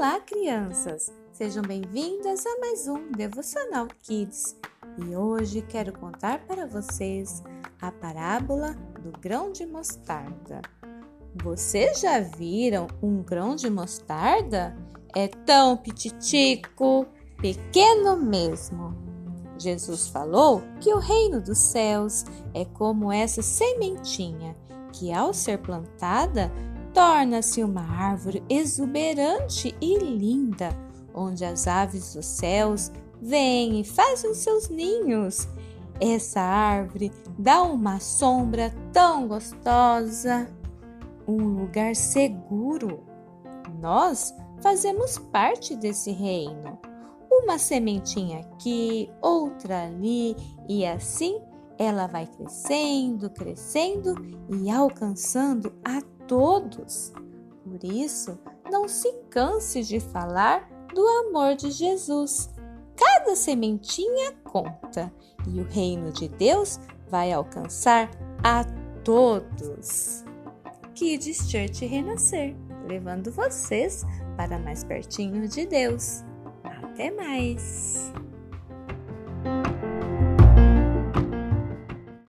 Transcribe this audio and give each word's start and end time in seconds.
Olá, 0.00 0.18
crianças! 0.18 1.12
Sejam 1.30 1.62
bem-vindas 1.62 2.46
a 2.46 2.58
mais 2.58 2.88
um 2.88 3.12
Devocional 3.12 3.86
Kids. 4.02 4.56
E 4.96 5.14
hoje 5.14 5.60
quero 5.60 5.92
contar 5.92 6.38
para 6.46 6.66
vocês 6.66 7.42
a 7.82 7.92
parábola 7.92 8.72
do 9.02 9.12
grão 9.20 9.52
de 9.52 9.66
mostarda. 9.66 10.62
Vocês 11.44 12.00
já 12.00 12.18
viram 12.18 12.86
um 13.02 13.22
grão 13.22 13.54
de 13.54 13.68
mostarda? 13.68 14.74
É 15.14 15.28
tão 15.28 15.76
pititico, 15.76 17.06
pequeno 17.36 18.16
mesmo. 18.16 18.96
Jesus 19.58 20.08
falou 20.08 20.62
que 20.80 20.94
o 20.94 20.98
reino 20.98 21.42
dos 21.42 21.58
céus 21.58 22.24
é 22.54 22.64
como 22.64 23.12
essa 23.12 23.42
sementinha 23.42 24.56
que, 24.94 25.12
ao 25.12 25.34
ser 25.34 25.58
plantada, 25.58 26.50
torna-se 26.92 27.62
uma 27.62 27.82
árvore 27.82 28.42
exuberante 28.48 29.74
e 29.80 29.98
linda, 29.98 30.70
onde 31.14 31.44
as 31.44 31.66
aves 31.66 32.14
dos 32.14 32.26
céus 32.26 32.90
vêm 33.20 33.80
e 33.80 33.84
fazem 33.84 34.34
seus 34.34 34.68
ninhos. 34.68 35.48
Essa 36.00 36.40
árvore 36.40 37.12
dá 37.38 37.62
uma 37.62 38.00
sombra 38.00 38.74
tão 38.92 39.28
gostosa, 39.28 40.50
um 41.26 41.60
lugar 41.60 41.94
seguro. 41.94 43.00
Nós 43.80 44.34
fazemos 44.62 45.18
parte 45.18 45.76
desse 45.76 46.10
reino. 46.10 46.78
Uma 47.30 47.58
sementinha 47.58 48.40
aqui, 48.40 49.10
outra 49.20 49.84
ali, 49.84 50.36
e 50.68 50.84
assim 50.84 51.40
ela 51.78 52.06
vai 52.06 52.26
crescendo, 52.26 53.30
crescendo 53.30 54.14
e 54.50 54.70
alcançando 54.70 55.72
a 55.82 56.02
todos. 56.30 57.12
Por 57.64 57.82
isso, 57.82 58.38
não 58.70 58.86
se 58.86 59.12
canse 59.28 59.82
de 59.82 59.98
falar 59.98 60.70
do 60.94 61.04
amor 61.26 61.56
de 61.56 61.72
Jesus. 61.72 62.48
Cada 62.96 63.34
sementinha 63.34 64.32
conta 64.44 65.12
e 65.48 65.60
o 65.60 65.64
reino 65.64 66.12
de 66.12 66.28
Deus 66.28 66.78
vai 67.08 67.32
alcançar 67.32 68.08
a 68.44 68.64
todos. 69.02 70.24
Kids 70.94 71.50
Church 71.50 71.84
Renascer, 71.84 72.54
levando 72.86 73.32
vocês 73.32 74.04
para 74.36 74.56
mais 74.56 74.84
pertinho 74.84 75.48
de 75.48 75.66
Deus. 75.66 76.22
Até 76.62 77.10
mais! 77.10 78.12